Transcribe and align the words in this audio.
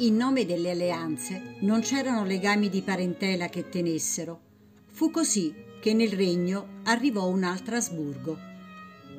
In 0.00 0.14
nome 0.14 0.44
delle 0.44 0.72
alleanze 0.72 1.54
non 1.60 1.80
c'erano 1.80 2.26
legami 2.26 2.68
di 2.68 2.82
parentela 2.82 3.48
che 3.48 3.70
tenessero. 3.70 4.40
Fu 4.88 5.10
così 5.10 5.54
che 5.80 5.94
nel 5.94 6.10
regno 6.10 6.82
arrivò 6.84 7.26
un'altra 7.28 7.78
Asburgo. 7.78 8.36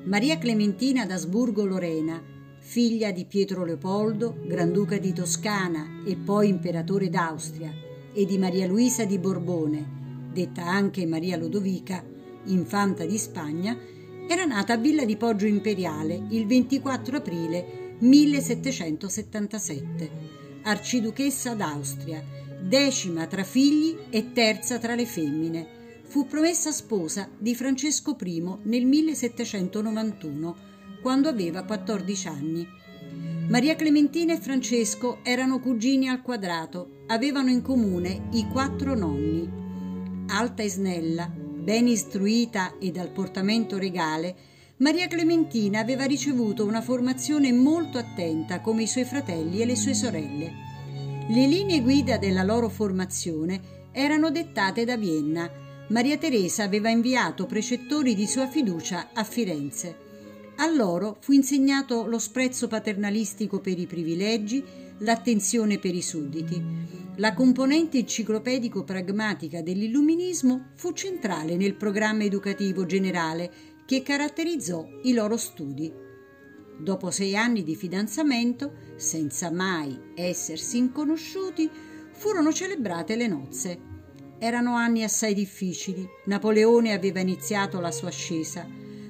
Maria 0.04 0.38
Clementina 0.38 1.07
d'Asburgo-Lorena, 1.07 2.21
figlia 2.60 3.10
di 3.10 3.25
Pietro 3.25 3.66
Leopoldo, 3.66 4.38
Granduca 4.46 5.00
di 5.00 5.14
Toscana 5.14 6.04
e 6.05 6.16
poi 6.16 6.50
imperatore 6.50 7.10
d'Austria, 7.10 7.74
e 8.14 8.25
di 8.25 8.38
Maria 8.38 8.68
Luisa 8.68 9.04
di 9.04 9.18
Borbone, 9.18 10.30
detta 10.32 10.64
anche 10.64 11.07
Maria 11.07 11.38
Lodovica, 11.38 12.05
infanta 12.46 13.04
di 13.04 13.18
Spagna, 13.18 13.75
era 14.28 14.46
nata 14.46 14.74
a 14.74 14.78
Villa 14.78 15.05
di 15.05 15.18
Poggio 15.18 15.47
Imperiale 15.47 16.28
il 16.30 16.46
24 16.46 17.18
aprile 17.18 17.96
1777, 17.97 20.46
arciduchessa 20.64 21.54
d'Austria, 21.54 22.24
decima 22.61 23.28
tra 23.28 23.43
figli 23.43 23.97
e 24.10 24.32
terza 24.32 24.78
tra 24.78 24.96
le 24.96 25.06
femmine. 25.06 25.75
Fu 26.04 26.25
promessa 26.25 26.71
sposa 26.71 27.30
di 27.38 27.54
Francesco 27.56 28.16
I 28.24 28.43
nel 28.64 28.86
1791, 28.86 30.56
quando 31.02 31.30
aveva 31.30 31.64
14 31.64 32.28
anni. 32.28 32.67
Maria 33.50 33.75
Clementina 33.75 34.33
e 34.33 34.39
Francesco 34.39 35.20
erano 35.23 35.59
cugini 35.59 36.09
al 36.09 36.22
quadrato, 36.22 37.03
avevano 37.08 37.50
in 37.50 37.61
comune 37.61 38.28
i 38.31 38.47
quattro 38.47 38.94
nonni. 38.95 39.50
Alta 40.28 40.63
e 40.63 40.69
snella, 40.69 41.30
ben 41.30 41.88
istruita 41.88 42.78
e 42.78 42.91
dal 42.91 43.09
portamento 43.09 43.78
regale, 43.78 44.35
Maria 44.80 45.08
Clementina 45.08 45.80
aveva 45.80 46.06
ricevuto 46.06 46.64
una 46.64 46.81
formazione 46.81 47.52
molto 47.52 47.97
attenta 47.97 48.61
come 48.61 48.84
i 48.84 48.88
suoi 48.88 49.06
fratelli 49.06 49.59
e 49.59 49.66
le 49.66 49.75
sue 49.75 49.95
sorelle. 49.95 50.53
Le 51.30 51.47
linee 51.47 51.81
guida 51.81 52.19
della 52.19 52.44
loro 52.44 52.69
formazione 52.69 53.89
erano 53.92 54.30
dettate 54.30 54.86
da 54.86 54.95
Vienna. 54.95 55.50
Maria 55.88 56.17
Teresa 56.19 56.61
aveva 56.61 56.89
inviato 56.89 57.47
precettori 57.47 58.14
di 58.14 58.28
sua 58.28 58.47
fiducia 58.47 59.09
a 59.14 59.23
Firenze. 59.23 59.97
A 60.58 60.67
loro 60.67 61.17
fu 61.22 61.31
insegnato 61.31 62.06
lo 62.06 62.19
sprezzo 62.19 62.67
paternalistico 62.67 63.59
per 63.59 63.80
i 63.80 63.88
privilegi, 63.88 64.64
l'attenzione 65.00 65.80
per 65.80 65.95
i 65.95 66.03
sudditi. 66.03 66.64
La 67.16 67.34
componente 67.34 67.97
enciclopedico-pragmatica 67.97 69.64
dell'illuminismo 69.64 70.67
fu 70.75 70.94
centrale 70.94 71.56
nel 71.56 71.73
programma 71.73 72.25
educativo 72.25 72.86
generale 72.86 73.75
che 73.88 74.03
caratterizzò 74.03 74.85
i 75.03 75.13
loro 75.13 75.38
studi. 75.38 75.89
Dopo 76.77 77.09
sei 77.09 77.38
anni 77.38 77.63
di 77.63 77.73
fidanzamento, 77.73 78.73
senza 78.97 79.49
mai 79.49 80.11
essersi 80.13 80.77
inconosciuti, 80.77 81.69
furono 82.11 82.52
celebrate 82.52 83.16
le 83.16 83.27
nozze. 83.27 83.79
Erano 84.39 84.75
anni 84.75 85.03
assai 85.03 85.33
difficili. 85.33 86.05
Napoleone 86.25 86.91
aveva 86.91 87.21
iniziato 87.21 87.79
la 87.79 87.91
sua 87.91 88.09
ascesa. 88.09 88.67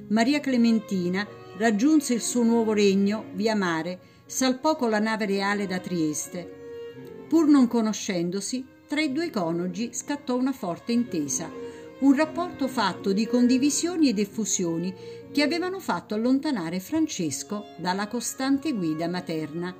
Maria 0.09 0.39
Clementina 0.39 1.27
raggiunse 1.57 2.13
il 2.13 2.21
suo 2.21 2.43
nuovo 2.43 2.73
regno 2.73 3.31
via 3.33 3.55
mare 3.55 3.99
salpò 4.27 4.75
con 4.75 4.91
la 4.91 4.99
nave 4.99 5.25
reale 5.25 5.65
da 5.65 5.79
Trieste. 5.79 7.25
Pur 7.27 7.47
non 7.47 7.67
conoscendosi, 7.67 8.63
tra 8.87 9.01
i 9.01 9.11
due 9.11 9.31
coniugi 9.31 9.89
scattò 9.91 10.35
una 10.35 10.53
forte 10.53 10.91
intesa, 10.91 11.51
un 11.99 12.15
rapporto 12.15 12.67
fatto 12.67 13.11
di 13.11 13.25
condivisioni 13.25 14.09
ed 14.09 14.19
effusioni 14.19 14.93
che 15.31 15.41
avevano 15.41 15.79
fatto 15.79 16.13
allontanare 16.13 16.79
Francesco 16.79 17.65
dalla 17.77 18.07
costante 18.07 18.73
guida 18.73 19.07
materna. 19.07 19.75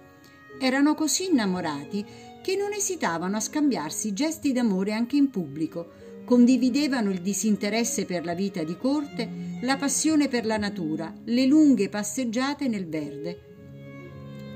Erano 0.60 0.96
così 0.96 1.30
innamorati 1.30 2.04
che 2.42 2.56
non 2.56 2.74
esitavano 2.74 3.38
a 3.38 3.42
scambiarsi 3.42 4.14
gesti 4.14 4.52
d'amore 4.52 4.94
anche 4.94 5.16
in 5.16 5.30
pubblico, 5.30 6.06
condividevano 6.26 7.12
il 7.12 7.22
disinteresse 7.22 8.06
per 8.06 8.26
la 8.26 8.34
vita 8.34 8.64
di 8.64 8.76
corte, 8.78 9.60
la 9.62 9.78
passione 9.78 10.28
per 10.28 10.46
la 10.46 10.58
natura, 10.58 11.14
le 11.26 11.46
lunghe 11.46 11.88
passeggiate 11.88 12.68
nel 12.68 12.88
verde. 12.88 13.42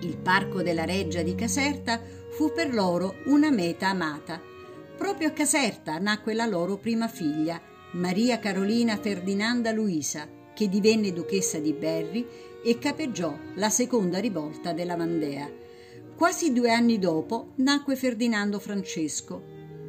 Il 0.02 0.18
parco 0.18 0.64
della 0.64 0.84
Reggia 0.84 1.22
di 1.22 1.36
Caserta 1.36 2.02
fu 2.32 2.52
per 2.54 2.74
loro 2.74 3.16
una 3.26 3.52
meta 3.52 3.88
amata. 3.88 4.51
Proprio 5.02 5.30
a 5.30 5.32
Caserta 5.32 5.98
nacque 5.98 6.36
la 6.36 6.46
loro 6.46 6.78
prima 6.78 7.08
figlia, 7.08 7.60
Maria 7.94 8.38
Carolina 8.38 8.98
Ferdinanda 8.98 9.72
Luisa, 9.72 10.30
che 10.54 10.70
divenne 10.70 11.12
duchessa 11.12 11.58
di 11.58 11.74
Berry 11.74 12.24
e 12.64 12.78
capeggiò 12.78 13.36
la 13.56 13.72
seconda 13.72 14.20
rivolta 14.20 14.74
della 14.74 14.96
Mandea. 14.96 15.50
Quasi 16.16 16.54
due 16.54 16.72
anni 16.72 17.00
dopo 17.00 17.54
nacque 17.56 17.96
Ferdinando 17.96 18.60
Francesco, 18.60 19.44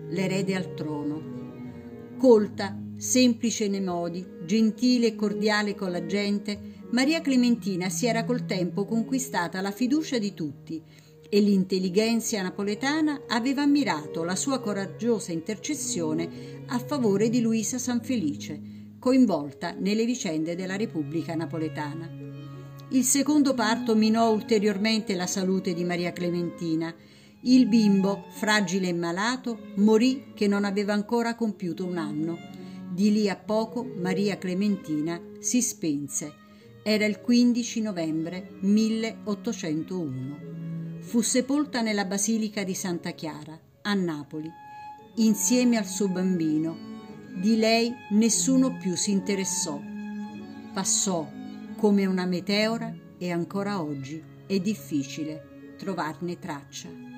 l'erede 0.09 0.55
al 0.55 0.73
trono. 0.73 1.23
Colta, 2.17 2.75
semplice 2.97 3.69
nei 3.69 3.83
modi, 3.83 4.27
gentile 4.47 5.09
e 5.09 5.15
cordiale 5.15 5.75
con 5.75 5.91
la 5.91 6.07
gente, 6.07 6.59
Maria 6.93 7.21
Clementina 7.21 7.91
si 7.91 8.07
era 8.07 8.25
col 8.25 8.47
tempo 8.47 8.87
conquistata 8.87 9.61
la 9.61 9.73
fiducia 9.73 10.17
di 10.17 10.33
tutti 10.33 10.83
e 11.35 11.41
l'intelligenza 11.41 12.43
napoletana 12.43 13.23
aveva 13.27 13.63
ammirato 13.63 14.23
la 14.23 14.37
sua 14.37 14.61
coraggiosa 14.61 15.33
intercessione 15.33 16.61
a 16.67 16.79
favore 16.79 17.31
di 17.31 17.41
Luisa 17.41 17.79
Sanfelice, 17.79 18.61
coinvolta 18.99 19.73
nelle 19.73 20.05
vicende 20.05 20.55
della 20.55 20.77
Repubblica 20.77 21.35
Napoletana. 21.35 22.07
Il 22.91 23.05
secondo 23.05 23.55
parto 23.55 23.97
minò 23.97 24.31
ulteriormente 24.31 25.15
la 25.15 25.27
salute 25.27 25.73
di 25.73 25.85
Maria 25.85 26.13
Clementina. 26.13 26.95
Il 27.45 27.67
bimbo, 27.67 28.27
fragile 28.29 28.89
e 28.89 28.93
malato, 28.93 29.59
morì 29.77 30.33
che 30.35 30.47
non 30.47 30.67
aveva 30.67 30.93
ancora 30.93 31.35
compiuto 31.35 31.87
un 31.87 31.97
anno. 31.97 32.39
Di 32.91 33.11
lì 33.11 33.31
a 33.31 33.37
poco 33.37 33.83
Maria 33.83 34.37
Clementina 34.37 35.19
si 35.39 35.63
spense 35.63 36.35
era 36.83 37.07
il 37.07 37.21
15 37.21 37.81
novembre 37.81 38.51
1801. 38.61 40.62
Fu 41.03 41.21
sepolta 41.21 41.83
nella 41.83 42.07
Basilica 42.07 42.63
di 42.63 42.75
Santa 42.75 43.11
Chiara, 43.11 43.59
a 43.83 43.93
Napoli, 43.93 44.51
insieme 45.17 45.77
al 45.77 45.85
suo 45.85 46.09
bambino. 46.09 46.75
Di 47.35 47.57
lei 47.57 47.93
nessuno 48.11 48.79
più 48.79 48.95
si 48.95 49.11
interessò. 49.11 49.79
Passò 50.73 51.29
come 51.77 52.07
una 52.07 52.25
meteora 52.25 52.95
e 53.19 53.31
ancora 53.31 53.83
oggi 53.83 54.23
è 54.47 54.59
difficile 54.61 55.75
trovarne 55.77 56.39
traccia. 56.39 57.12